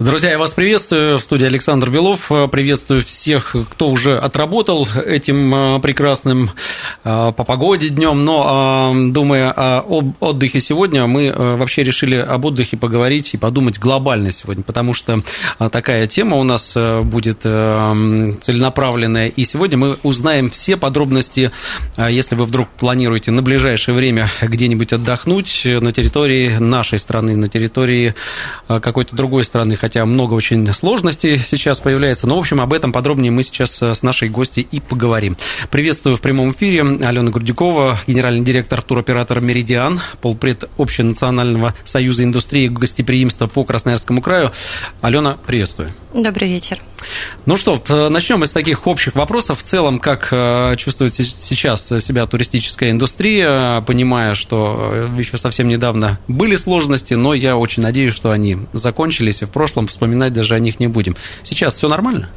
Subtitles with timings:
[0.00, 1.18] Друзья, я вас приветствую.
[1.18, 2.32] В студии Александр Белов.
[2.50, 6.52] Приветствую всех, кто уже отработал этим а, прекрасным
[7.04, 8.24] а, по погоде днем.
[8.24, 14.62] Но, думая об отдыхе сегодня, мы вообще решили об отдыхе поговорить и подумать глобально сегодня,
[14.62, 15.20] потому что
[15.58, 19.28] такая тема у нас будет целенаправленная.
[19.28, 21.52] И сегодня мы узнаем все подробности,
[21.98, 28.14] если вы вдруг планируете на ближайшее время где-нибудь отдохнуть на территории нашей страны, на территории
[28.66, 32.26] какой-то другой страны, хотя много очень сложностей сейчас появляется.
[32.26, 35.36] Но, в общем, об этом подробнее мы сейчас э, с нашей гостью и поговорим.
[35.70, 43.46] Приветствую в прямом эфире Алена Грудюкова, генеральный директор туроператора «Меридиан», полпред Общенационального союза индустрии гостеприимства
[43.46, 44.52] по Красноярскому краю.
[45.00, 45.92] Алена, приветствую.
[46.14, 46.78] Добрый вечер.
[47.46, 49.60] Ну что, начнем из таких общих вопросов.
[49.60, 56.18] В целом, как э, чувствует сейчас себя туристическая индустрия, понимая, что э, еще совсем недавно
[56.28, 60.58] были сложности, но я очень надеюсь, что они закончились, и в прошлом вспоминать даже о
[60.58, 61.16] них не будем.
[61.42, 62.30] Сейчас все нормально?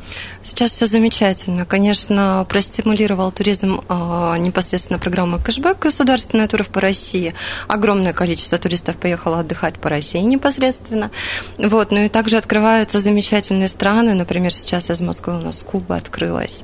[0.43, 1.65] Сейчас все замечательно.
[1.65, 7.33] Конечно, простимулировал туризм э, непосредственно программа «Кэшбэк» государственная туров по России.
[7.67, 11.11] Огромное количество туристов поехало отдыхать по России непосредственно.
[11.57, 11.91] Вот.
[11.91, 16.63] Ну и также открываются замечательные страны, например, сейчас из Москвы у нас Куба открылась.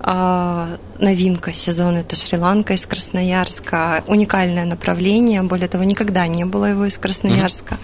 [0.00, 4.04] А, новинка сезона– это Шри-Ланка из Красноярска.
[4.06, 7.78] Уникальное направление, более того, никогда не было его из Красноярска.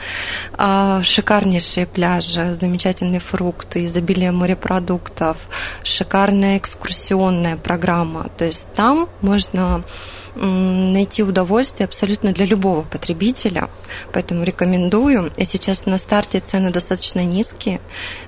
[0.54, 1.02] Mm-hmm.
[1.02, 5.36] Шикарнейшие пляжи, замечательные фрукты, изобилие морепродуктов,
[5.82, 8.28] шикарная экскурсионная программа.
[8.36, 9.82] То есть там можно
[10.36, 13.68] найти удовольствие абсолютно для любого потребителя.
[14.12, 15.30] Поэтому рекомендую.
[15.36, 17.80] И сейчас на старте цены достаточно низкие.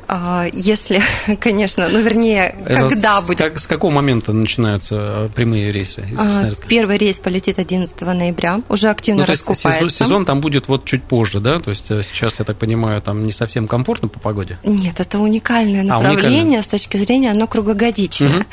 [0.09, 1.03] А, если,
[1.41, 3.39] конечно, ну вернее, Это когда с, будет...
[3.39, 8.89] Как, с какого момента начинаются прямые рейсы из а, Первый рейс полетит 11 ноября, уже
[8.91, 9.71] активно ну, раскупается.
[9.71, 11.61] Сезон, сезон там будет вот чуть позже, да?
[11.61, 14.59] То есть э, сейчас, я так понимаю, там не совсем комфортно по погоде?
[14.65, 16.63] Нет, это уникальное направление а, уникальное.
[16.63, 18.41] с точки зрения, оно круглогодичное.
[18.41, 18.45] Угу.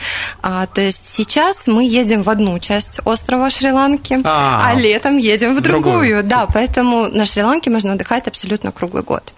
[0.44, 5.56] А, то есть сейчас мы едем в одну часть острова Шри-Ланки, а, а летом едем
[5.56, 5.84] в другую.
[5.84, 6.24] другую.
[6.24, 9.34] Да, поэтому на Шри-Ланке можно отдыхать абсолютно круглый год.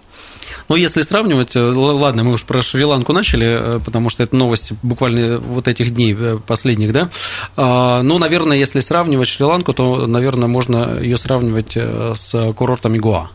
[0.68, 4.72] Но если сравнивать, э, ладно, мы уж про Шри-Ланку начали, э, потому что это новость
[4.82, 7.08] буквально вот этих дней э, последних, да.
[7.56, 13.30] А, ну, наверное, если сравнивать Шри-Ланку, то, наверное, можно ее сравнивать с курортом Игуа.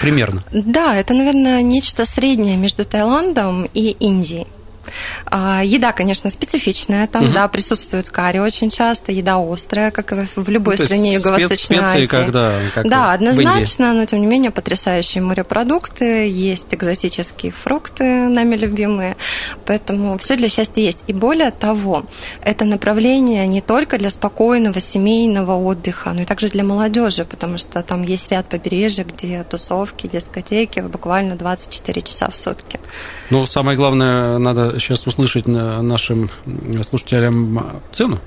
[0.00, 0.44] Примерно.
[0.52, 4.46] Да, это, наверное, нечто среднее между Таиландом и Индией.
[5.26, 7.32] А, еда, конечно, специфичная там, угу.
[7.32, 12.06] да, присутствует карри очень часто, еда острая, как и в любой ну, стране Юго-Восточной Азии.
[12.06, 19.16] Когда, как да, однозначно, но тем не менее потрясающие морепродукты, есть экзотические фрукты, нами любимые,
[19.66, 21.04] поэтому все для счастья есть.
[21.06, 22.06] И более того,
[22.42, 27.82] это направление не только для спокойного семейного отдыха, но и также для молодежи, потому что
[27.82, 32.80] там есть ряд побережья, где тусовки, дискотеки буквально 24 часа в сутки.
[33.30, 36.30] Ну, самое главное, надо сейчас услышать нашим
[36.82, 38.20] слушателям цену.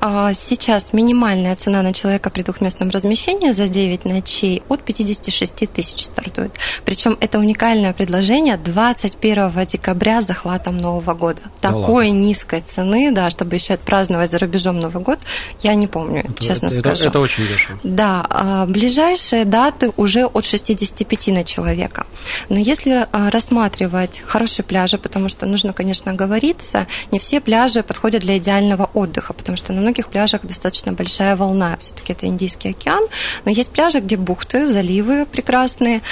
[0.00, 6.04] А, сейчас минимальная цена на человека при двухместном размещении за 9 ночей от 56 тысяч
[6.04, 6.52] стартует.
[6.84, 11.42] Причем это уникальное предложение 21 декабря с захватом Нового года.
[11.60, 12.20] Да Такой ладно.
[12.20, 15.18] низкой цены, да, чтобы еще отпраздновать за рубежом Новый год,
[15.60, 17.02] я не помню, это, честно это, скажу.
[17.02, 17.78] Это, это очень дешево.
[17.82, 22.06] Да, а, ближайшие даты уже от 65 на человека.
[22.48, 28.22] Но если а, рассматривать хорошие пляжи, потому что нужно, конечно, говориться, не все пляжи подходят
[28.22, 31.76] для идеального отдыха, потому что на многих пляжах достаточно большая волна.
[31.80, 33.04] Все-таки это Индийский океан.
[33.44, 36.02] Но есть пляжи, где бухты, заливы прекрасные.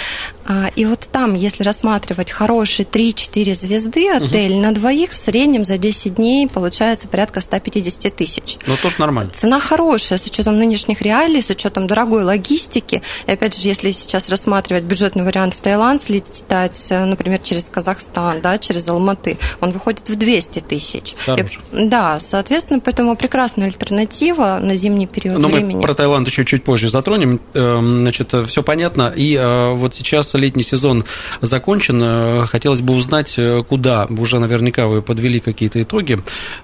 [0.45, 4.61] А, и вот там, если рассматривать хорошие 3-4 звезды, отель угу.
[4.63, 8.57] на двоих в среднем за 10 дней получается порядка 150 тысяч.
[8.67, 9.33] Ну, тоже нормально.
[9.35, 13.03] Цена хорошая, с учетом нынешних реалий, с учетом дорогой логистики.
[13.27, 18.41] И опять же, если сейчас рассматривать бюджетный вариант в Таиланд, слетать, э, например, через Казахстан,
[18.41, 21.15] да, через Алматы, он выходит в 200 тысяч.
[21.73, 25.77] Да, соответственно, поэтому прекрасная альтернатива на зимний период Но времени.
[25.77, 27.41] мы про Таиланд еще чуть позже затронем.
[27.55, 29.13] Эм, значит, все понятно.
[29.15, 31.05] И э, вот сейчас летний сезон
[31.41, 32.03] закончен.
[32.03, 34.07] Э, хотелось бы узнать, э, куда.
[34.07, 36.19] Уже наверняка вы подвели какие-то итоги.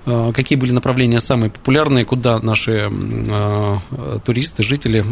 [0.04, 2.90] Какие были направления самые популярные, куда наши
[4.24, 5.04] туристы, жители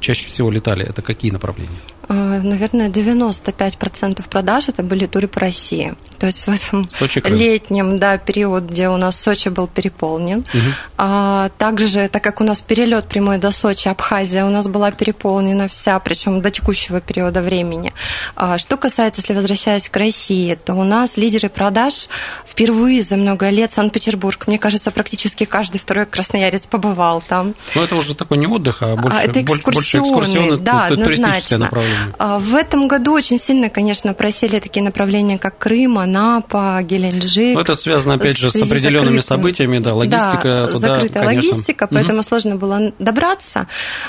[0.00, 0.84] чаще всего летали?
[0.84, 1.70] Это какие направления?
[2.10, 5.94] Э, наверное, 95% продаж это были туры по России.
[6.20, 10.40] То есть в этом Сочи, летнем да, период, где у нас Сочи был переполнен.
[10.40, 10.60] Угу.
[10.98, 15.66] А, также, так как у нас перелет прямой до Сочи, Абхазия у нас была переполнена
[15.66, 17.94] вся, причем до текущего периода времени.
[18.36, 22.08] А, что касается, если возвращаясь к России, то у нас лидеры продаж
[22.46, 24.46] впервые за много лет Санкт-Петербург.
[24.46, 27.54] Мне кажется, практически каждый второй красноярец побывал там.
[27.74, 31.70] Но это уже такой не отдых, а больше, а, это экскурсионный, больше экскурсионный, да, однозначно.
[31.72, 31.80] А,
[32.18, 37.54] в этом году очень сильно, конечно, просили такие направления, как Крым, Анапа, Геленджик.
[37.54, 40.42] Но это связано, опять же, с определенными событиями, да, логистика.
[40.42, 41.50] Да, туда, закрытая конечно.
[41.50, 42.28] логистика, поэтому угу.
[42.28, 43.66] сложно было добраться.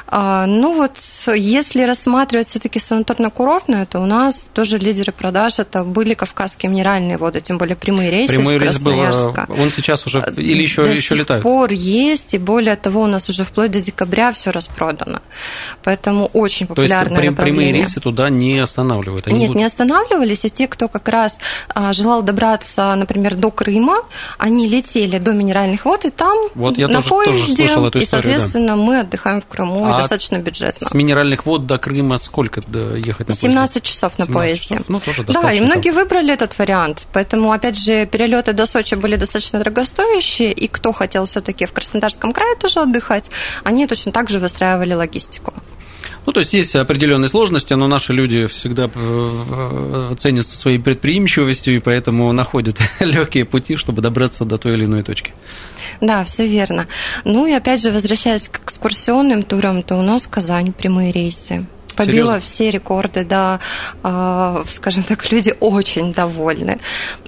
[0.07, 0.97] А, ну вот,
[1.35, 7.41] если рассматривать все-таки санаторно-курортную, то у нас тоже лидеры продаж это были кавказские минеральные воды,
[7.41, 8.99] тем более прямые рейсы Прямой рейс был,
[9.49, 11.43] он сейчас уже, или еще, До еще сих летает?
[11.43, 15.21] пор есть, и более того, у нас уже вплоть до декабря все распродано.
[15.83, 17.71] Поэтому очень популярное То есть направление.
[17.71, 19.27] прямые рейсы туда не останавливают?
[19.27, 19.59] Они Нет, будут...
[19.59, 21.37] не останавливались, и те, кто как раз
[21.69, 23.99] а, желал добраться, например, до Крыма,
[24.37, 28.05] они летели до Минеральных вод, и там вот я на тоже, поезде, тоже историю, и,
[28.05, 28.75] соответственно, да.
[28.75, 30.87] мы отдыхаем в Крыму, а достаточно бюджетно.
[30.87, 33.47] С Минеральных вод до Крыма сколько ехать на поезде?
[33.47, 34.75] 17 часов на 17 поезде.
[34.75, 34.89] Часов.
[34.89, 37.07] Ну, тоже да, и многие выбрали этот вариант.
[37.13, 42.33] Поэтому, опять же, перелеты до Сочи были достаточно дорогостоящие, и кто хотел все-таки в Краснодарском
[42.33, 43.29] крае тоже отдыхать,
[43.63, 45.53] они точно так же выстраивали логистику.
[46.25, 51.79] Ну, то есть есть определенные сложности, но наши люди всегда э, ценятся своей предприимчивостью, и
[51.79, 55.33] поэтому находят легкие пути, чтобы добраться до той или иной точки.
[55.99, 56.87] Да, все верно.
[57.25, 61.65] Ну и опять же, возвращаясь к экскурсионным турам, то у нас в Казани прямые рейсы
[61.95, 62.39] побила Серьезно?
[62.41, 63.59] все рекорды, да,
[64.03, 66.79] а, скажем так, люди очень довольны.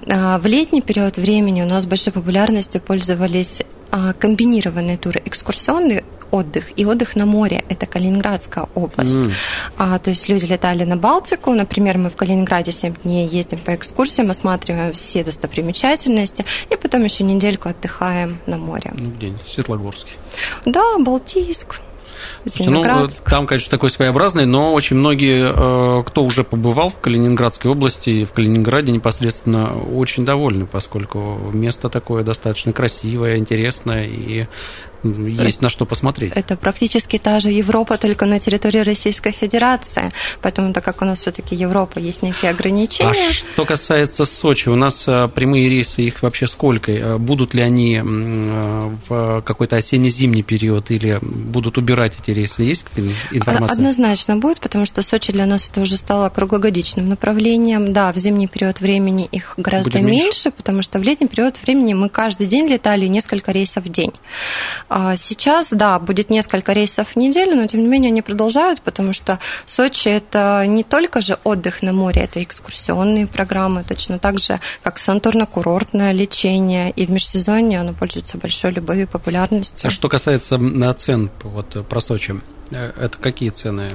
[0.08, 6.72] А, в летний период времени у нас большой популярностью пользовались а, комбинированные туры, экскурсионный отдых
[6.76, 7.64] и отдых на море.
[7.70, 9.14] Это Калининградская область.
[9.14, 9.32] Mm.
[9.78, 11.54] А, то есть люди летали на Балтику.
[11.54, 17.24] Например, мы в Калининграде 7 дней ездим по экскурсиям, осматриваем все достопримечательности и потом еще
[17.24, 18.92] недельку отдыхаем на море.
[18.98, 19.34] Ну, где?
[19.46, 20.14] Светлогорский.
[20.66, 21.82] Да, Балтийск.
[22.60, 22.84] Ну,
[23.26, 28.32] там, конечно, такой своеобразный, но очень многие, э, кто уже побывал в Калининградской области, в
[28.32, 31.20] Калининграде непосредственно, очень довольны, поскольку
[31.54, 34.48] место такое достаточно красивое, интересное, и
[35.04, 36.34] есть на что посмотреть.
[36.36, 40.12] Это практически та же Европа, только на территории Российской Федерации.
[40.42, 43.12] Поэтому, так как у нас все-таки Европа, есть некие ограничения.
[43.30, 46.92] А что касается Сочи, у нас а, прямые рейсы, их вообще сколько?
[46.92, 52.64] А будут ли они а, в какой-то осенне-зимний период или будут убирать эти рейсы?
[52.64, 52.86] Есть
[53.32, 53.74] информация?
[53.74, 57.94] Однозначно будет, потому что Сочи для нас это уже стало круглогодичным направлением.
[57.94, 61.94] Да, в зимний период времени их гораздо меньше, меньше, потому что в летний период времени
[61.94, 64.14] мы каждый день летали несколько рейсов в день.
[64.96, 69.12] А сейчас, да, будет несколько рейсов в неделю, но тем не менее они продолжают, потому
[69.12, 74.60] что Сочи это не только же отдых на море, это экскурсионные программы, точно так же,
[74.84, 79.88] как санаторно-курортное лечение, и в межсезонье оно пользуется большой любовью и популярностью.
[79.88, 80.60] А что касается
[80.96, 83.92] цен вот, про Сочи, Э, это какие цены?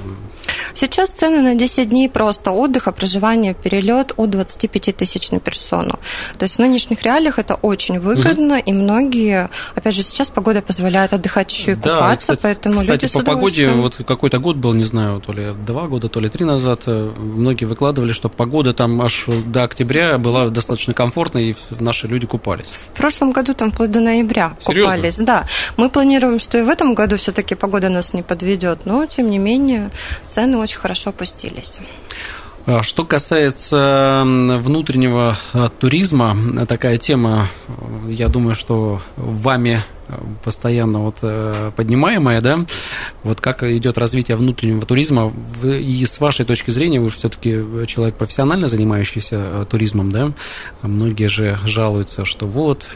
[0.75, 5.99] Сейчас цены на 10 дней просто отдыха, проживание, перелет от 25 тысяч на персону.
[6.37, 8.63] То есть в нынешних реалиях это очень выгодно, угу.
[8.65, 13.03] и многие, опять же, сейчас погода позволяет отдыхать еще и да, купаться, кстати, поэтому кстати,
[13.03, 16.29] люди по погоде, вот какой-то год был, не знаю, то ли два года, то ли
[16.29, 21.55] три назад, э, многие выкладывали, что погода там аж до октября была достаточно комфортной, и
[21.79, 22.67] наши люди купались.
[22.93, 24.91] В прошлом году там вплоть до ноября Серьезно?
[24.91, 25.47] купались, да.
[25.77, 29.29] Мы планируем, что и в этом году все-таки погода нас не подведет идет, но тем
[29.29, 29.89] не менее
[30.27, 31.79] цены очень хорошо опустились.
[32.65, 36.37] А что касается внутреннего а, туризма,
[36.67, 37.49] такая тема,
[38.07, 39.79] я думаю, что вами
[40.43, 42.65] постоянно вот э, поднимаемая, да,
[43.23, 45.31] вот как идет развитие внутреннего туризма,
[45.63, 50.31] и с вашей точки зрения, вы все-таки человек профессионально занимающийся э, туризмом, да,
[50.81, 52.87] многие же жалуются, что вот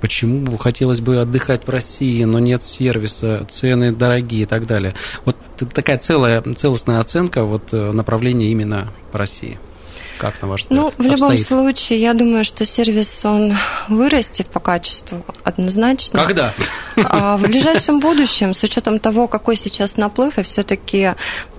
[0.00, 4.94] почему хотелось бы отдыхать в России, но нет сервиса, цены дорогие и так далее.
[5.24, 5.36] Вот
[5.72, 9.58] такая целая, целостная оценка вот э, направления именно по России.
[10.18, 10.80] Как на ваш взгляд?
[10.80, 11.46] Ну, в любом обстоит?
[11.46, 13.54] случае, я думаю, что сервис, он
[13.88, 16.20] вырастет по качеству однозначно.
[16.20, 16.54] Когда?
[16.96, 21.10] А в ближайшем будущем, с учетом того, какой сейчас наплыв, и все-таки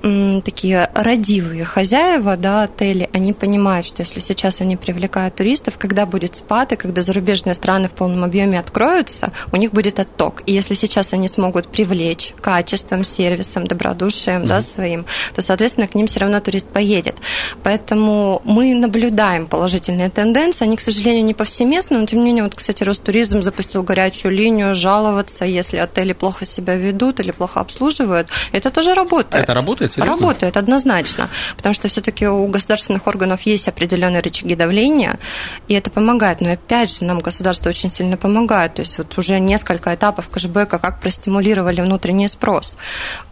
[0.01, 6.35] такие родивые хозяева да, отелей, они понимают, что если сейчас они привлекают туристов, когда будет
[6.35, 10.41] спад, и когда зарубежные страны в полном объеме откроются, у них будет отток.
[10.45, 14.47] И если сейчас они смогут привлечь качеством, сервисом, добродушием mm-hmm.
[14.47, 17.15] да, своим, то, соответственно, к ним все равно турист поедет.
[17.63, 20.63] Поэтому мы наблюдаем положительные тенденции.
[20.63, 24.73] Они, к сожалению, не повсеместно, но, тем не менее, вот, кстати, Ростуризм запустил горячую линию,
[24.73, 28.29] жаловаться если отели плохо себя ведут или плохо обслуживают.
[28.53, 29.43] Это тоже работает.
[29.43, 29.93] Это работает?
[29.93, 30.13] Серьезно?
[30.13, 31.29] Работает, однозначно.
[31.57, 35.19] Потому что все-таки у государственных органов есть определенные рычаги давления,
[35.67, 36.39] и это помогает.
[36.39, 38.75] Но опять же, нам государство очень сильно помогает.
[38.75, 42.77] То есть вот уже несколько этапов кэшбэка, как простимулировали внутренний спрос.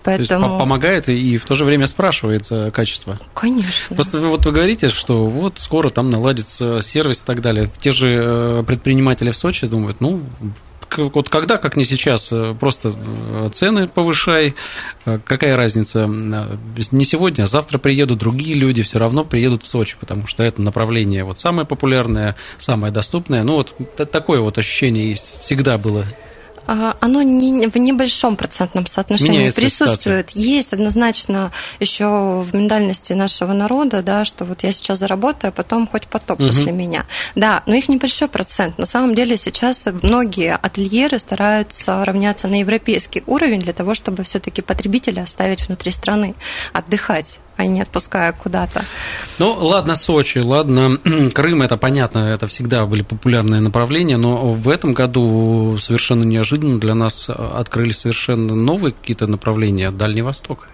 [0.03, 0.41] Поэтому...
[0.41, 3.17] То есть помогает и в то же время спрашивает качество.
[3.33, 3.95] Конечно.
[3.95, 7.69] Просто вот вы говорите, что вот скоро там наладится сервис и так далее.
[7.79, 10.21] Те же э, предприниматели в Сочи думают, ну,
[10.97, 12.93] вот когда, как не сейчас, э, просто
[13.51, 14.55] цены повышай,
[15.03, 20.27] какая разница, не сегодня, а завтра приедут другие люди, все равно приедут в Сочи, потому
[20.27, 23.43] что это направление вот самое популярное, самое доступное.
[23.43, 23.73] Ну вот
[24.11, 26.05] такое вот ощущение есть, всегда было
[26.67, 30.29] оно не, в небольшом процентном соотношении Меняется присутствует.
[30.29, 30.41] Ситуация.
[30.41, 35.87] Есть однозначно еще в ментальности нашего народа, да, что вот я сейчас заработаю, а потом
[35.87, 36.47] хоть потоп угу.
[36.47, 37.05] после меня.
[37.35, 38.77] Да, но их небольшой процент.
[38.77, 44.61] На самом деле сейчас многие ательеры стараются равняться на европейский уровень для того, чтобы все-таки
[44.61, 46.35] потребителя оставить внутри страны,
[46.73, 48.83] отдыхать а не отпуская куда-то.
[49.39, 50.97] Ну, ладно, Сочи, ладно,
[51.33, 56.95] Крым, это понятно, это всегда были популярные направления, но в этом году совершенно неожиданно для
[56.95, 60.67] нас открылись совершенно новые какие-то направления, Дальний Восток.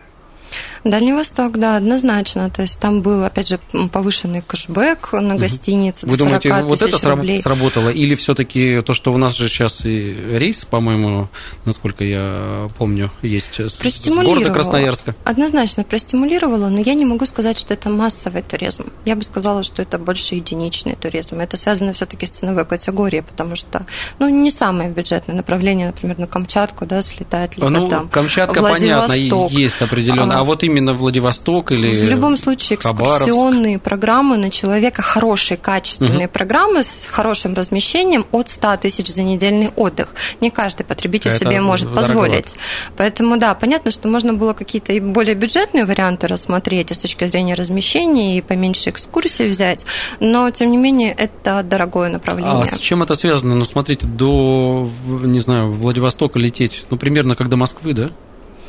[0.83, 2.49] Дальний Восток, да, однозначно.
[2.49, 3.59] То есть там был, опять же,
[3.91, 6.07] повышенный кэшбэк на гостинице.
[6.07, 7.41] Вы думаете, вот это рублей.
[7.41, 7.89] сработало?
[7.89, 11.29] Или все-таки то, что у нас же сейчас и рейс, по-моему,
[11.65, 15.15] насколько я помню, есть с города Красноярска?
[15.23, 18.85] Однозначно простимулировало, но я не могу сказать, что это массовый туризм.
[19.05, 21.39] Я бы сказала, что это больше единичный туризм.
[21.39, 23.85] Это связано все-таки с ценовой категорией, потому что,
[24.19, 29.13] ну, не самое бюджетное направление, например, на Камчатку, да, слетать, либо ну, там Камчатка, понятно,
[29.13, 30.37] есть определенно.
[30.37, 33.83] А, а вот именно Владивосток или В любом случае экскурсионные Хабаровск.
[33.83, 36.33] программы на человека, хорошие, качественные угу.
[36.33, 40.09] программы с хорошим размещением от 100 тысяч за недельный отдых.
[40.39, 42.07] Не каждый потребитель Это себе может дороговато.
[42.07, 42.55] позволить.
[42.97, 48.37] Поэтому, да, понятно, что можно было какие-то более бюджетные варианты рассмотреть с точки зрения размещения,
[48.37, 49.85] и поменьше экскурсий взять,
[50.19, 52.63] но, тем не менее, это дорогое направление.
[52.63, 53.55] А с чем это связано?
[53.55, 58.11] Ну, смотрите, до, не знаю, Владивостока лететь, ну, примерно как до Москвы, да?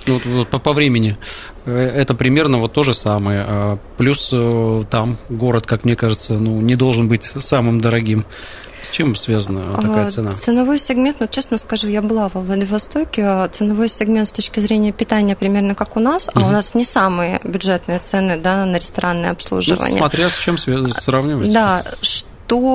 [0.07, 1.17] Ну, вот, вот по, по времени
[1.65, 3.45] э, это примерно вот то же самое.
[3.47, 8.25] А плюс э, там город, как мне кажется, ну, не должен быть самым дорогим.
[8.83, 10.33] С чем связана такая а, цена?
[10.33, 13.25] Ценовой сегмент, ну, честно скажу, я была во Владивостоке.
[13.25, 16.41] А ценовой сегмент с точки зрения питания примерно как у нас, угу.
[16.41, 19.93] а у нас не самые бюджетные цены да, на ресторанное ну, обслуживание.
[19.93, 21.53] Ну, смотря с чем сравнивать.
[21.53, 22.32] Да, что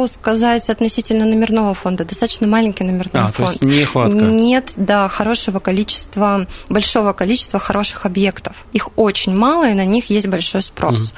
[0.07, 2.03] сказать относительно номерного фонда?
[2.03, 3.59] Достаточно маленький номерной а, фонд.
[3.59, 4.17] То есть нехватка.
[4.17, 8.55] Нет, да, хорошего количества, большого количества хороших объектов.
[8.73, 11.13] Их очень мало, и на них есть большой спрос.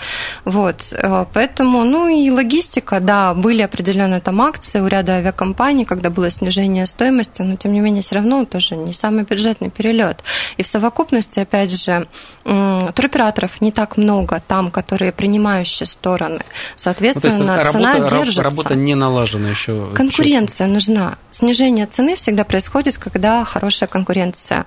[0.45, 0.51] Угу.
[0.51, 6.09] Вот, э, поэтому, ну и логистика, да, были определенные там акции у ряда авиакомпаний, когда
[6.09, 10.23] было снижение стоимости, но тем не менее все равно тоже не самый бюджетный перелет.
[10.57, 12.07] И в совокупности, опять же,
[12.43, 16.41] туроператоров не так много там, которые принимающие стороны.
[16.75, 19.91] Соответственно, ну, цена работа, держится работа не налажена еще.
[19.93, 21.17] Конкуренция нужна.
[21.31, 24.65] Снижение цены всегда происходит, когда хорошая конкуренция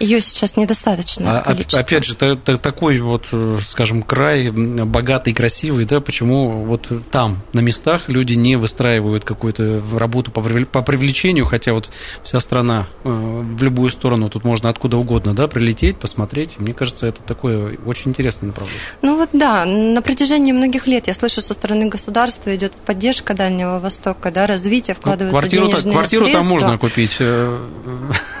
[0.00, 1.40] ее сейчас недостаточно.
[1.40, 7.60] А, опять же, такой вот, э, скажем, край богатый, красивый, да, почему вот там, на
[7.60, 11.90] местах, люди не выстраивают какую-то работу по привлечению, хотя вот
[12.22, 16.58] вся страна э, в любую сторону, тут можно откуда угодно, да, прилететь, посмотреть.
[16.58, 18.80] Мне кажется, это такое очень интересное направление.
[19.02, 23.80] Ну вот да, на протяжении многих лет я слышу со стороны государства идет поддержка Дальнего
[23.80, 26.40] Востока, да, развитие, вкладываются ну, квартиру, денежные квартиру средства.
[26.40, 27.58] там можно купить э,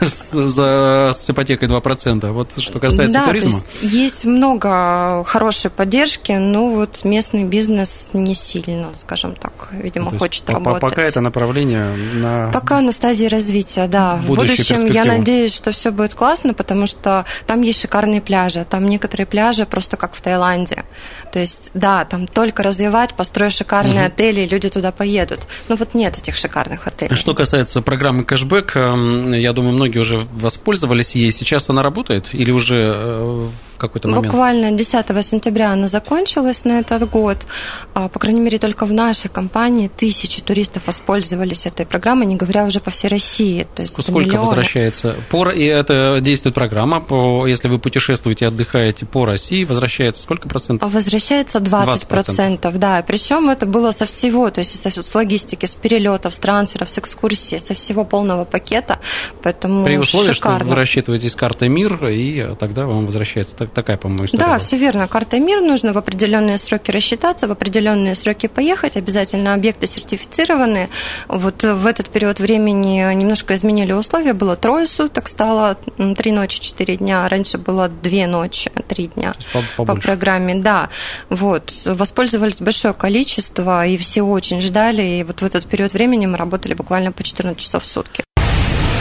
[0.00, 1.10] за
[1.44, 2.30] ипотекой 2%.
[2.32, 3.60] Вот что касается да, туризма.
[3.80, 10.18] Есть, есть много хорошей поддержки, но вот местный бизнес не сильно, скажем так, видимо, то
[10.18, 10.80] хочет работать.
[10.80, 12.50] Пока это направление на...
[12.52, 14.16] Пока на стадии развития, да.
[14.16, 18.66] В будущем я надеюсь, что все будет классно, потому что там есть шикарные пляжи.
[18.68, 20.84] Там некоторые пляжи просто как в Таиланде.
[21.32, 24.06] То есть, да, там только развивать, построить шикарные угу.
[24.06, 25.40] отели, и люди туда поедут.
[25.68, 27.16] Но вот нет этих шикарных отелей.
[27.16, 31.33] Что касается программы кэшбэк, эм, я думаю, многие уже воспользовались ей.
[31.34, 34.26] Сейчас она работает или уже какой-то момент?
[34.26, 37.46] Буквально 10 сентября она закончилась на этот год.
[37.94, 42.64] А, по крайней мере, только в нашей компании тысячи туристов воспользовались этой программой, не говоря
[42.64, 43.66] уже по всей России.
[43.74, 44.40] То есть Сколько миллионы.
[44.40, 45.16] возвращается?
[45.30, 50.92] По, и это действует программа, по, если вы путешествуете, отдыхаете по России, возвращается сколько процентов?
[50.92, 53.02] Возвращается 20 20%, процентов, да.
[53.06, 57.58] Причем это было со всего, то есть с логистики, с перелетов, с трансферов, с экскурсий,
[57.58, 58.98] со всего полного пакета.
[59.42, 60.60] Поэтому При условии, шикарно.
[60.60, 64.44] что вы рассчитываетесь картой МИР, и тогда вам возвращается так, такая, по-моему, история.
[64.44, 64.58] Да, была.
[64.58, 65.08] все верно.
[65.08, 68.96] Карта МИР нужно в определенные сроки рассчитаться, в определенные сроки поехать.
[68.96, 70.88] Обязательно объекты сертифицированные.
[71.28, 74.32] Вот в этот период времени немножко изменили условия.
[74.32, 75.76] Было трое суток, стало
[76.16, 77.28] три ночи, четыре дня.
[77.28, 79.34] Раньше было две ночи, три дня
[79.76, 80.54] по, по программе.
[80.54, 80.88] Да,
[81.30, 81.72] вот.
[81.84, 85.02] Воспользовались большое количество, и все очень ждали.
[85.02, 88.24] И вот в этот период времени мы работали буквально по 14 часов в сутки.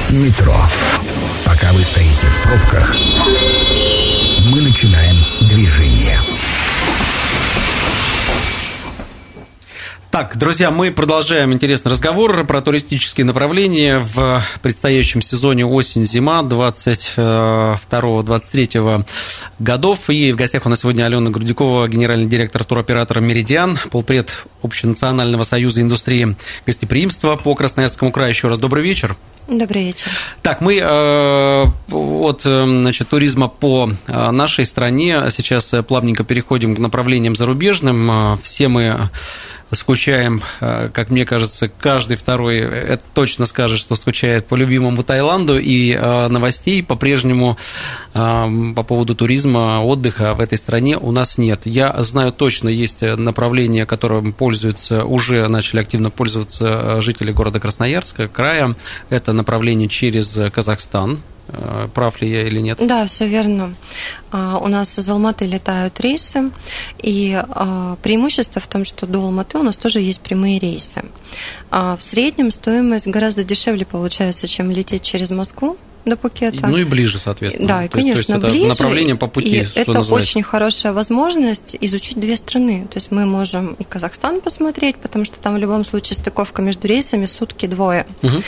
[0.10, 0.56] Метро.
[1.46, 2.96] Пока вы стоите в пробках,
[4.44, 6.20] мы начинаем движение.
[10.14, 19.06] Так, друзья, мы продолжаем интересный разговор про туристические направления в предстоящем сезоне осень-зима 22-23
[19.58, 20.12] годов.
[20.12, 25.82] И в гостях у нас сегодня Алена Грудякова, генеральный директор туроператора «Меридиан», полпред Общенационального союза
[25.82, 28.30] индустрии гостеприимства по Красноярскому краю.
[28.30, 29.18] Еще раз добрый вечер.
[29.48, 30.12] Добрый вечер.
[30.44, 38.38] Так, мы э, от значит, туризма по нашей стране сейчас плавненько переходим к направлениям зарубежным.
[38.44, 39.10] Все мы
[39.74, 45.96] скучаем, как мне кажется, каждый второй это точно скажет, что скучает по любимому Таиланду, и
[45.96, 47.58] новостей по-прежнему
[48.14, 51.62] по поводу туризма, отдыха в этой стране у нас нет.
[51.66, 58.76] Я знаю точно, есть направление, которым пользуются, уже начали активно пользоваться жители города Красноярска, края.
[59.10, 61.20] Это направление через Казахстан,
[61.94, 62.80] Прав ли я или нет?
[62.86, 63.76] Да, все верно.
[64.32, 66.52] У нас из Алматы летают рейсы,
[67.02, 67.44] и
[68.02, 71.04] преимущество в том, что до Алматы у нас тоже есть прямые рейсы.
[71.70, 76.68] В среднем стоимость гораздо дешевле получается, чем лететь через Москву до Пукета.
[76.68, 77.68] Ну и ближе, соответственно.
[77.68, 78.70] Да, и, конечно, то есть, то есть ближе.
[78.70, 80.32] направление по пути, и это называется.
[80.32, 82.88] очень хорошая возможность изучить две страны.
[82.92, 86.88] То есть мы можем и Казахстан посмотреть, потому что там в любом случае стыковка между
[86.88, 88.06] рейсами сутки двое.
[88.22, 88.44] Угу.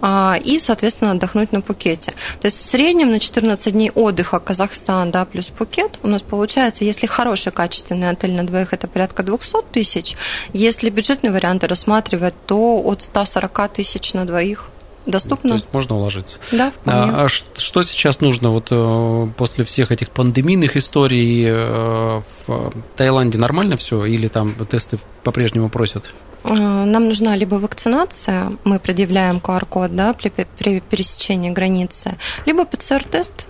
[0.00, 2.12] А, и, соответственно, отдохнуть на Пукете.
[2.40, 6.84] То есть в среднем на 14 дней отдыха Казахстан, да, плюс Пукет у нас получается,
[6.84, 10.16] если хороший качественный отель на двоих, это порядка 200 тысяч.
[10.52, 14.70] Если бюджетные варианты рассматривать, то от 140 тысяч на двоих
[15.06, 15.50] доступно.
[15.50, 16.38] То есть можно уложиться.
[16.52, 17.12] Да, вполне.
[17.12, 23.38] А, а что сейчас нужно вот э, после всех этих пандемийных историй э, в Таиланде
[23.38, 26.04] нормально все или там тесты по-прежнему просят?
[26.44, 33.46] Нам нужна либо вакцинация, мы предъявляем QR-код да, при, при пересечении границы, либо ПЦР-тест.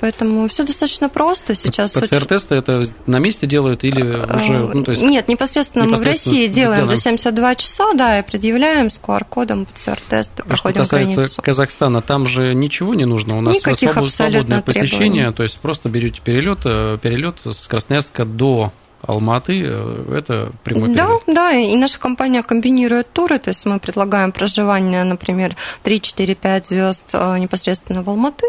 [0.00, 1.54] Поэтому все достаточно просто.
[1.54, 4.58] Сейчас ПЦР-тесты это на месте делают или уже...
[4.74, 8.22] Ну, то есть Нет, непосредственно, непосредственно мы в России делаем за 72 часа, да, и
[8.22, 11.42] предъявляем с QR-кодом ПЦР-тест, а проходим что касается границу.
[11.42, 13.38] Казахстана, там же ничего не нужно.
[13.38, 14.62] У нас Никаких свобод, свободное требований.
[14.62, 19.62] посещение, то есть просто берете перелет, перелет с Красноярска до Алматы–
[20.14, 25.56] это прямой Да, да, и наша компания комбинирует туры, то есть мы предлагаем проживание, например,
[25.82, 28.46] 3, 4, 5 звезд непосредственно в Алматы.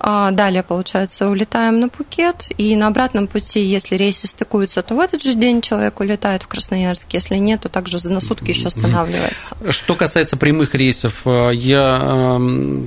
[0.00, 5.22] Далее, получается, улетаем на Пукет, и на обратном пути, если рейсы стыкуются, то в этот
[5.22, 9.56] же день человек улетает в Красноярск, если нет, то также на сутки еще останавливается.
[9.70, 12.40] Что касается прямых рейсов, я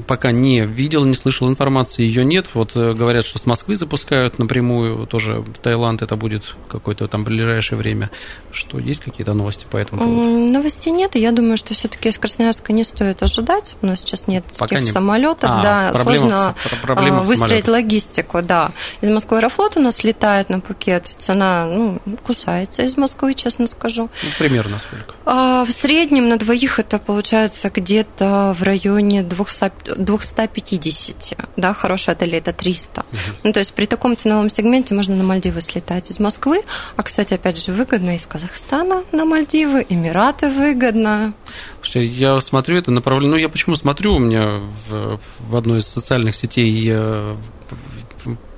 [0.07, 2.47] пока не видел, не слышал информации, ее нет.
[2.53, 7.23] Вот говорят, что с Москвы запускают напрямую, тоже в Таиланд это будет какой-то какое-то там
[7.23, 8.09] ближайшее время.
[8.51, 10.51] Что, есть какие-то новости по этому поводу?
[10.51, 13.75] Новостей нет, и я думаю, что все-таки из Красноярска не стоит ожидать.
[13.81, 14.91] У нас сейчас нет Пока тех не...
[14.91, 18.71] самолетов, а, да, проблема сложно в, проблема выстроить логистику, да.
[19.01, 24.09] Из Москвы Аэрофлот у нас летает на Пукет, цена, ну, кусается из Москвы, честно скажу.
[24.23, 25.13] Ну, примерно сколько?
[25.25, 32.35] А, в среднем на двоих это получается где-то в районе 200, 250, да, хороший отель
[32.35, 33.01] это 300.
[33.01, 33.19] Угу.
[33.43, 36.63] Ну, то есть при таком ценовом сегменте можно на Мальдивы слетать из Москвы,
[36.95, 41.33] а, кстати, опять же, выгодно из Казахстана на Мальдивы, Эмираты выгодно.
[41.81, 43.31] Слушайте, я смотрю это направление.
[43.31, 46.93] Ну, я почему смотрю, у меня в, в одной из социальных сетей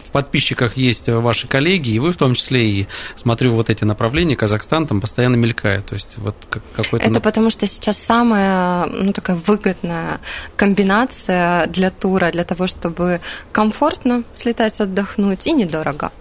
[0.10, 4.36] в подписчиках есть ваши коллеги, и вы в том числе, и смотрю вот эти направления,
[4.36, 5.86] Казахстан там постоянно мелькает.
[5.86, 7.06] То есть вот какой-то...
[7.06, 10.20] Это потому что сейчас самая ну, такая выгодная
[10.56, 16.12] комбинация для тура, для того, чтобы комфортно слетать, отдохнуть и недорого.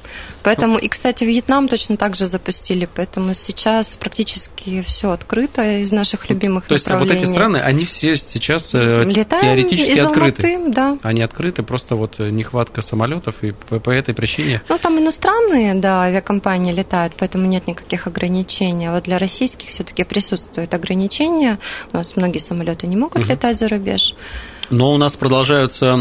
[0.42, 6.28] Поэтому, и, кстати, Вьетнам точно так же запустили, поэтому сейчас практически все открыто из наших
[6.30, 10.54] любимых То есть вот эти страны, они все сейчас Летаем теоретически из открыты.
[10.54, 10.98] Алматы, да.
[11.02, 14.62] Они открыты, просто вот нехватка самолетов, и по, по этой причине...
[14.68, 18.86] Ну, там иностранные, да, авиакомпании летают, поэтому нет никаких ограничений.
[18.86, 21.58] А вот для российских все-таки присутствуют ограничения.
[21.92, 23.30] У нас многие самолеты не могут угу.
[23.30, 24.14] летать за рубеж.
[24.70, 25.98] Но у нас продолжаются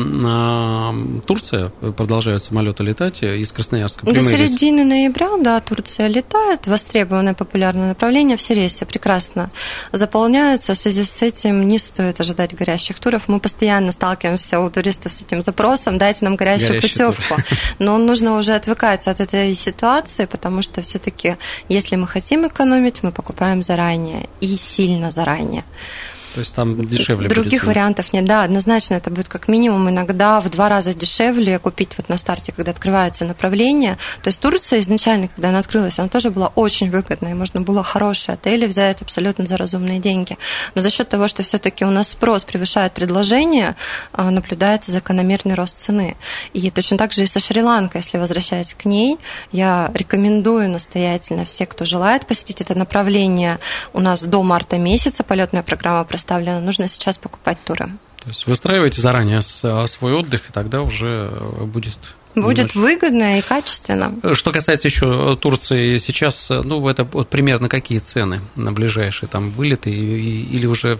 [1.25, 4.05] Турция, продолжают самолеты летать из Красноярска.
[4.05, 9.49] До середины ноября, да, Турция летает, востребованное популярное направление, все рейсы прекрасно
[9.91, 10.73] заполняются.
[10.73, 13.27] В связи с этим не стоит ожидать горящих туров.
[13.27, 17.35] Мы постоянно сталкиваемся у туристов с этим запросом, дайте нам горящую Горящий путевку.
[17.79, 21.37] Но нужно уже отвыкать от этой ситуации, потому что все-таки,
[21.69, 25.63] если мы хотим экономить, мы покупаем заранее и сильно заранее.
[26.37, 27.67] То есть там дешевле Других будет.
[27.69, 28.23] вариантов нет.
[28.25, 32.51] Да, однозначно это будет как минимум иногда в два раза дешевле купить вот на старте,
[32.51, 33.97] когда открывается направление.
[34.21, 37.33] То есть Турция изначально, когда она открылась, она тоже была очень выгодной.
[37.33, 40.37] Можно было хорошие отели взять абсолютно за разумные деньги.
[40.75, 43.75] Но за счет того, что все-таки у нас спрос превышает предложение,
[44.13, 46.17] а, наблюдается закономерный рост цены.
[46.53, 49.17] И точно так же и со Шри-Ланкой, если возвращаясь к ней,
[49.51, 53.57] я рекомендую настоятельно все, кто желает посетить это направление.
[53.91, 57.87] У нас до марта месяца полетная программа проставлена, нужно сейчас покупать туры.
[58.19, 61.97] То есть выстраивайте заранее свой отдых, и тогда уже э, будет
[62.35, 62.77] Будет немножко.
[62.77, 64.13] выгодно и качественно.
[64.33, 69.89] Что касается еще Турции, сейчас, ну, это вот примерно какие цены на ближайшие там вылеты
[69.89, 70.99] или уже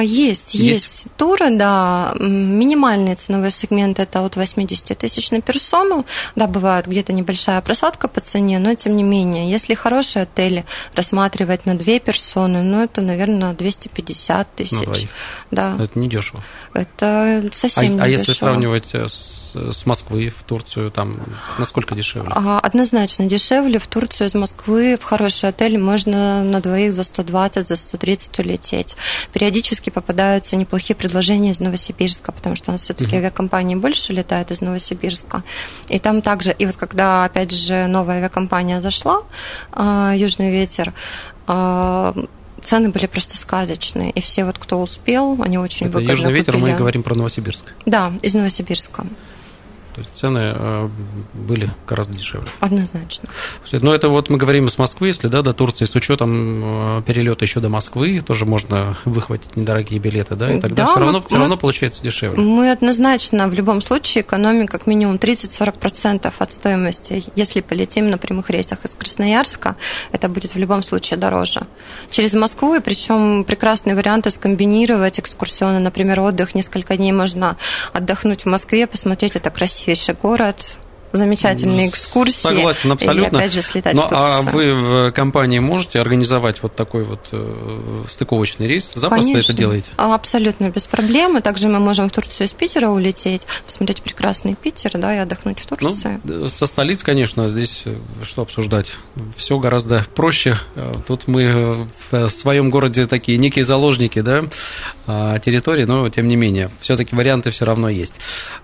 [0.00, 2.14] есть, есть, есть туры, да.
[2.18, 6.06] Минимальный ценовой сегмент это от 80 тысяч на персону.
[6.36, 10.64] Да, бывает где-то небольшая просадка по цене, но тем не менее, если хорошие отели
[10.94, 15.08] рассматривать на две персоны, ну это, наверное, 250 тысяч.
[15.50, 15.76] Да.
[15.80, 16.42] Это не дешево.
[16.74, 18.20] Это совсем а, не А дешево.
[18.20, 19.06] если сравнивать э,
[19.52, 21.16] с, с Москвы в Турцию, там
[21.58, 22.32] насколько дешевле?
[22.32, 23.78] Однозначно дешевле.
[23.78, 28.96] В Турцию из Москвы в хороший отель можно на двоих за 120, за 130 улететь.
[29.32, 34.50] Периодически попадаются неплохие предложения из Новосибирска, потому что у нас все-таки uh авиакомпании больше летают
[34.50, 35.42] из Новосибирска.
[35.88, 39.22] И там также, и вот когда, опять же, новая авиакомпания зашла,
[39.72, 40.92] а, Южный ветер,
[41.46, 42.14] а,
[42.62, 44.10] цены были просто сказочные.
[44.10, 46.70] И все вот, кто успел, они очень Это выгодно Южный ветер, купили.
[46.70, 47.64] мы говорим про Новосибирск.
[47.86, 49.06] Да, из Новосибирска.
[49.98, 50.88] То есть цены э,
[51.34, 52.46] были гораздо дешевле.
[52.60, 53.28] Однозначно.
[53.72, 57.44] Но это вот мы говорим с Москвы, если да, до Турции, с учетом э, перелета
[57.44, 61.24] еще до Москвы, тоже можно выхватить недорогие билеты, да, и тогда Да, все, равно, мы-
[61.26, 62.40] все равно получается дешевле.
[62.40, 67.24] Мы однозначно в любом случае экономим как минимум 30-40% от стоимости.
[67.34, 69.74] Если полетим на прямых рейсах из Красноярска,
[70.12, 71.62] это будет в любом случае дороже.
[72.12, 77.56] Через Москву, и причем прекрасные варианты скомбинировать экскурсионы, например, отдых несколько дней можно
[77.92, 79.50] отдохнуть в Москве, посмотреть это
[79.88, 80.78] красивейший город,
[81.10, 82.34] замечательные экскурсии.
[82.42, 83.36] Согласен, абсолютно.
[83.38, 84.28] И опять же слетать Ну, в Турцию.
[84.28, 88.92] а вы в компании можете организовать вот такой вот э, стыковочный рейс?
[88.94, 89.52] Запросто Конечно.
[89.52, 89.88] это делаете?
[89.96, 91.38] Абсолютно без проблем.
[91.38, 95.60] И также мы можем в Турцию из Питера улететь, посмотреть прекрасный Питер, да, и отдохнуть
[95.60, 96.20] в Ну, Турции.
[96.48, 98.92] со столиц, конечно, здесь э, что обсуждать?
[99.34, 100.58] Все гораздо проще.
[101.06, 104.42] Тут мы в своем городе такие некие заложники, да,
[105.06, 108.16] а, территории, но тем не менее, все-таки варианты все равно есть.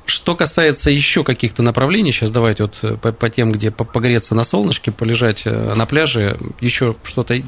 [0.07, 4.35] Что касается еще каких-то направлений, сейчас давайте вот э, по, по тем, где по- погреться
[4.35, 7.41] на солнышке, полежать э, на пляже, еще что-то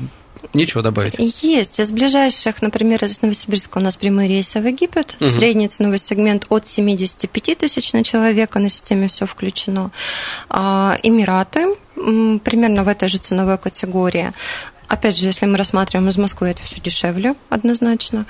[0.55, 1.14] нечего добавить?
[1.42, 1.79] Есть.
[1.81, 5.16] Из ближайших, например, из Новосибирска у нас прямые рейсы в Египет.
[5.21, 5.38] Мгм.
[5.38, 9.90] Средний ценовой сегмент от 75 тысяч на человека, на системе все включено.
[10.49, 14.33] А, Эмираты примерно в этой же ценовой категории.
[14.88, 18.25] Опять же, если мы рассматриваем из Москвы, это все дешевле, однозначно.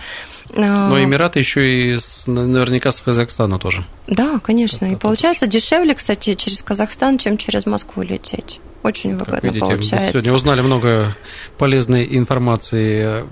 [0.56, 3.84] А, Но Эмираты еще и с- наверняка с Казахстана тоже.
[4.06, 4.86] Да, конечно.
[4.86, 8.60] И Это получается дешевле, кстати, через Казахстан, чем через Москву лететь.
[8.86, 10.10] Очень Как выгодно видите, мы получается.
[10.10, 11.16] сегодня узнали много
[11.58, 13.24] полезной информации.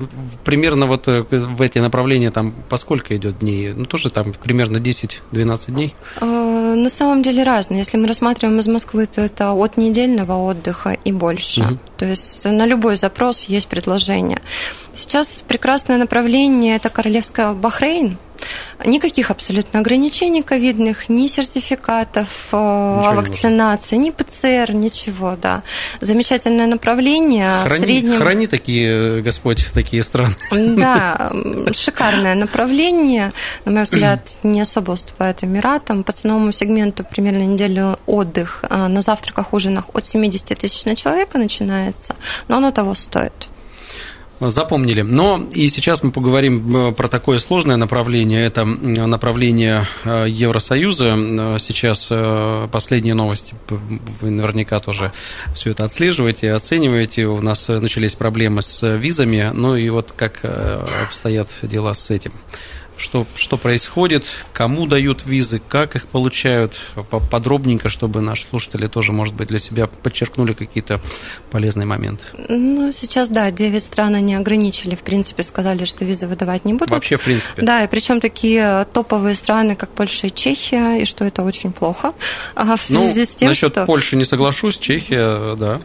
[0.44, 3.72] Примерно вот э, в эти направления там по сколько идет дней?
[3.72, 5.94] Ну, тоже там примерно 10-12 дней.
[6.20, 7.78] Э, На самом деле разные.
[7.78, 11.62] Если мы рассматриваем из Москвы, то это от недельного отдыха и больше.
[11.62, 11.78] Мгм.
[11.98, 14.40] То есть на любой запрос есть предложение.
[14.94, 18.18] Сейчас прекрасное направление– это Королевская Бахрейн.
[18.84, 25.62] Никаких абсолютно ограничений ковидных, ни сертификатов э, Ничего о вакцинации, ни ПЦР, ничего, да.
[26.00, 27.62] Замечательное направление.
[27.62, 28.18] Храни, среднем...
[28.18, 30.34] храни такие, э, Господь, такие страны.
[30.50, 31.32] Да,
[31.72, 33.32] шикарное направление.
[33.64, 36.04] На мой взгляд, не особо уступает Эмиратам.
[36.04, 41.38] По ценовому сегменту примерно неделю отдых а, на завтраках, ужинах от 70 тысяч на человека
[41.38, 42.14] начинается,
[42.48, 43.48] но оно того стоит.
[44.48, 45.02] Запомнили.
[45.02, 48.44] Но и сейчас мы поговорим э, про такое сложное направление.
[48.44, 51.14] Это направление э, Евросоюза.
[51.16, 52.08] Э, Сейчас
[52.70, 53.54] последние новости.
[54.20, 55.12] Вы наверняка тоже
[55.54, 57.26] все это отслеживаете, оцениваете.
[57.26, 59.50] У нас начались проблемы с визами.
[59.52, 62.32] Ну и вот как обстоят дела с этим.
[62.96, 66.74] Что, что происходит, кому дают визы, как их получают,
[67.10, 71.00] По- подробненько, чтобы наши слушатели тоже, может быть, для себя подчеркнули какие-то
[71.50, 72.24] полезные моменты.
[72.48, 76.90] Ну, сейчас, да, 9 стран они ограничили, в принципе, сказали, что визы выдавать не будут.
[76.90, 77.62] Вообще, в принципе.
[77.62, 82.12] Да, и причем такие топовые страны, как Польша и Чехия, и что это очень плохо.
[82.54, 83.86] А в Ну, связи с тем, насчет что...
[83.86, 85.80] Польши не соглашусь, Чехия, да.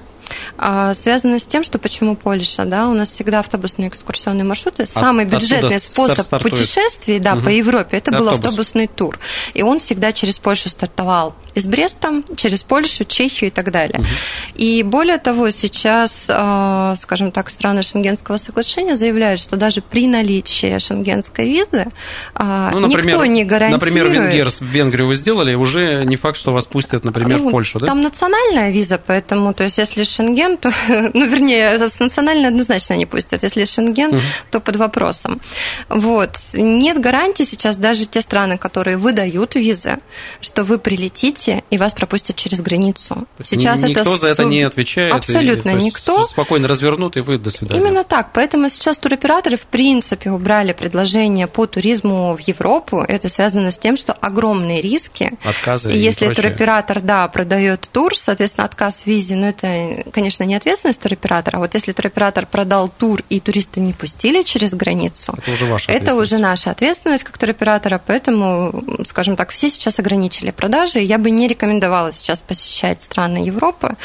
[0.58, 4.86] А, связано с тем, что почему Польша, да, у нас всегда автобусные экскурсионные маршруты.
[4.86, 6.56] Самый От, бюджетный способ стартует.
[6.56, 7.46] путешествий, да, угу.
[7.46, 8.32] по Европе, это Автобус.
[8.32, 9.20] был автобусный тур.
[9.54, 11.36] И он всегда через Польшу стартовал.
[11.56, 14.00] Из Бреста, через Польшу, Чехию и так далее.
[14.00, 14.08] Угу.
[14.56, 20.78] И более того, сейчас, а, скажем так, страны Шенгенского соглашения заявляют, что даже при наличии
[20.80, 21.88] шенгенской визы
[22.36, 23.82] а, ну, например, никто не гарантирует...
[23.82, 27.80] Например, Венгер, Венгрию вы сделали, уже не факт, что вас пустят, например, ну, в Польшу,
[27.80, 27.88] да?
[27.88, 30.72] Там национальная виза, поэтому, то есть, если Шенген, то,
[31.14, 33.44] ну, вернее, с национальной однозначно не пустят.
[33.44, 34.22] Если Шенген, угу.
[34.52, 35.40] то под вопросом.
[35.88, 36.32] Вот.
[36.54, 40.00] Нет гарантии сейчас даже те страны, которые выдают визы,
[40.42, 43.28] что вы прилетите и вас пропустят через границу.
[43.44, 44.18] Сейчас никто это...
[44.18, 45.14] за это не отвечает.
[45.14, 46.28] Абсолютно и, никто.
[46.28, 47.82] Спокойно развернут, и вы до свидания.
[47.82, 48.32] Именно так.
[48.34, 53.02] Поэтому сейчас туроператоры, в принципе, убрали предложение по туризму в Европу.
[53.08, 55.38] Это связано с тем, что огромные риски.
[55.46, 56.44] Отказы и если прочее.
[56.44, 61.58] туроператор, да, продает тур, соответственно, отказ в визе, ну, это, конечно, не ответственность туроператора.
[61.58, 65.92] А вот если туроператор продал тур и туристы не пустили через границу, это уже ваша
[65.92, 71.00] Это уже наша ответственность как туроператора, поэтому, скажем так, все сейчас ограничили продажи.
[71.00, 73.96] Я бы не рекомендовала сейчас посещать страны Европы.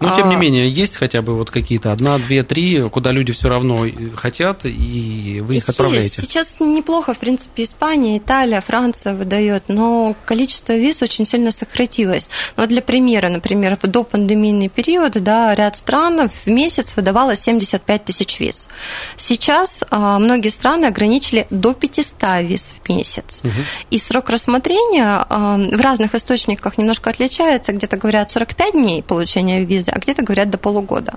[0.00, 3.32] Но, тем не а, менее, есть хотя бы вот какие-то одна, две, три, куда люди
[3.32, 3.86] все равно
[4.16, 5.68] хотят, и вы их есть.
[5.68, 6.22] отправляете?
[6.22, 12.28] Сейчас неплохо, в принципе, Испания, Италия, Франция выдает, но количество виз очень сильно сократилось.
[12.56, 18.40] Но для примера, например, в допандемийный период, да, ряд стран в месяц выдавало 75 тысяч
[18.40, 18.68] виз.
[19.16, 23.40] Сейчас а, многие страны ограничили до 500 виз в месяц.
[23.42, 23.52] Угу.
[23.90, 27.72] И срок рассмотрения а, в разных источниках немножко отличается.
[27.72, 31.14] Где-то говорят 45 дней получения визы, а где-то говорят до полугода.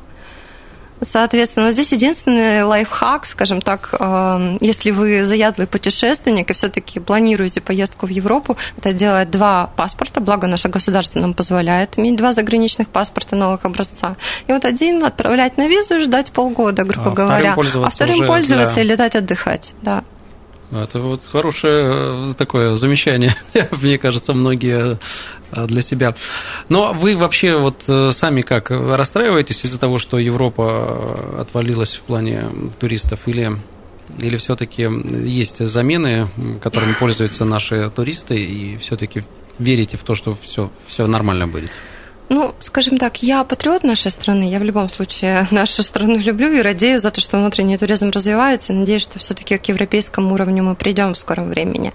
[1.01, 8.05] Соответственно, здесь единственный лайфхак, скажем так, э, если вы заядлый путешественник и все-таки планируете поездку
[8.05, 13.35] в Европу, это делать два паспорта, благо наше государство нам позволяет иметь два заграничных паспорта
[13.35, 14.15] новых образца.
[14.47, 18.75] И вот один отправлять на визу и ждать полгода, грубо а говоря, а вторым пользоваться
[18.75, 18.83] для...
[18.83, 20.03] и летать отдыхать, да.
[20.71, 23.35] Это вот хорошее э, такое замечание,
[23.81, 24.97] мне кажется, многие
[25.67, 26.15] для себя.
[26.69, 32.45] Но вы вообще вот э, сами как расстраиваетесь из-за того, что Европа отвалилась в плане
[32.79, 33.51] туристов или
[34.21, 34.87] или все-таки
[35.23, 36.27] есть замены,
[36.61, 39.23] которыми пользуются наши туристы, и все-таки
[39.57, 41.71] верите в то, что все, все нормально будет?
[42.29, 44.49] Ну, скажем так, я патриот нашей страны.
[44.49, 48.73] Я в любом случае нашу страну люблю и радею за то, что внутренний туризм развивается.
[48.73, 51.93] Надеюсь, что все-таки к европейскому уровню мы придем в скором времени.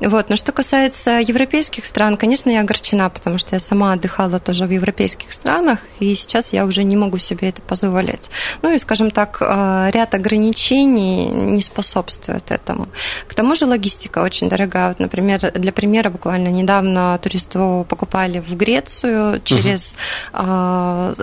[0.00, 0.28] Вот.
[0.28, 4.70] Но что касается европейских стран, конечно, я огорчена, потому что я сама отдыхала тоже в
[4.70, 8.30] европейских странах, и сейчас я уже не могу себе это позволять.
[8.62, 12.88] Ну и, скажем так, э, ряд ограничений не способствует этому.
[13.26, 14.88] К тому же логистика очень дорогая.
[14.88, 19.96] Вот, например, для примера, буквально недавно туристу покупали в Грецию через через
[20.32, 21.14] э,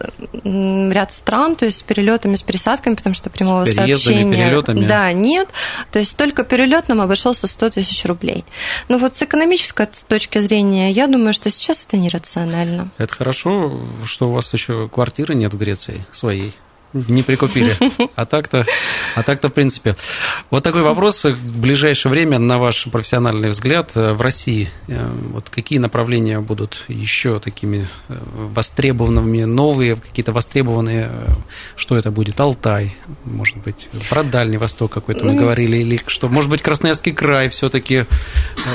[0.92, 4.88] ряд стран, то есть с перелетами, с пересадками, потому что прямого с сообщения перелетами.
[4.88, 5.50] Да, нет.
[5.92, 8.46] То есть только перелет нам обошелся 100 тысяч рублей.
[8.88, 12.90] Но вот с экономической точки зрения, я думаю, что сейчас это нерационально.
[12.98, 16.54] Это хорошо, что у вас еще квартиры нет в Греции своей
[16.94, 17.76] не прикупили.
[18.16, 18.66] А так-то,
[19.16, 19.96] а так-то в принципе.
[20.50, 21.24] Вот такой вопрос.
[21.24, 26.84] В ближайшее время, на ваш профессиональный взгляд, э, в России э, вот какие направления будут
[26.88, 31.12] еще такими э, востребованными, новые, какие-то востребованные,
[31.76, 32.40] что это будет?
[32.40, 37.50] Алтай, может быть, про Дальний Восток какой-то мы говорили, или что, может быть, Красноярский край
[37.50, 38.06] все-таки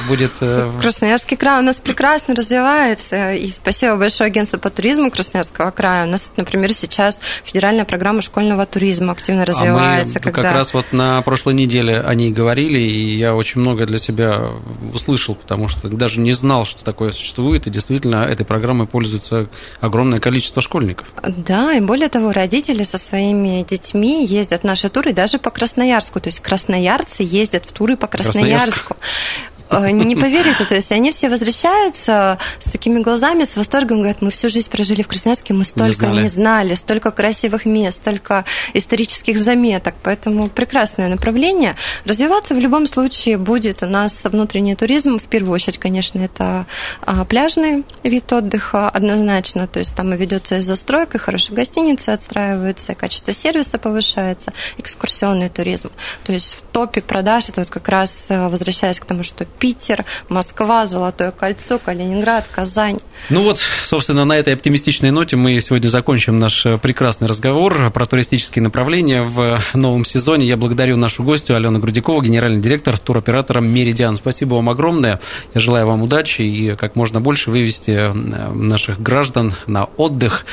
[0.09, 0.33] будет...
[0.81, 6.07] Красноярский край у нас прекрасно развивается, и спасибо большое агентству по туризму Красноярского края.
[6.07, 10.17] У нас, например, сейчас федеральная программа программа школьного туризма активно развивается.
[10.17, 10.43] А мы когда...
[10.43, 14.51] как раз вот на прошлой неделе о ней говорили, и я очень много для себя
[14.93, 19.49] услышал, потому что даже не знал, что такое существует, и действительно этой программой пользуется
[19.81, 21.07] огромное количество школьников.
[21.27, 26.21] Да, и более того, родители со своими детьми ездят в наши туры даже по Красноярску,
[26.21, 28.99] то есть красноярцы ездят в туры по Красноярску.
[29.01, 34.31] Э, не поверите, то есть они все возвращаются с такими глазами, с восторгом, говорят, мы
[34.31, 38.45] всю жизнь прожили в Красноярске, мы столько не знали, не знали столько красивых мест, столько
[38.75, 41.77] исторических заметок, поэтому прекрасное направление.
[42.05, 46.67] Развиваться в любом случае будет у нас внутренний туризм, в первую очередь, конечно, это
[47.03, 52.11] а, пляжный вид отдыха однозначно, то есть там и ведется и застройка, и хорошие гостиницы
[52.11, 55.91] отстраиваются, и качество сервиса повышается, экскурсионный туризм.
[56.25, 60.05] То есть в топе продаж, это вот как раз э, возвращаясь к тому, что Питер,
[60.29, 62.99] Москва, Золотое кольцо, Калининград, Казань.
[63.31, 68.05] Ну вот, собственно, на этой оптимистичной ноте мы сегодня закончим наш э, прекрасный разговор про
[68.07, 70.47] туристические направления в новом сезоне.
[70.47, 74.17] Я благодарю нашу гостью Алену Грудякова, генеральный директор туроператора «Меридиан».
[74.17, 75.21] Спасибо вам огромное.
[75.55, 80.45] Я желаю вам удачи и как можно больше вывести э, наших граждан на отдых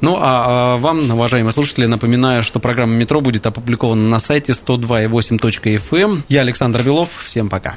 [0.00, 5.96] Ну, а, а вам, уважаемые слушатели, напоминаю, что программа «Метро» будет опубликована на сайте 102.8.fm.
[5.96, 6.24] Эм.
[6.28, 7.08] Я Александр Белов.
[7.24, 7.76] Всем пока.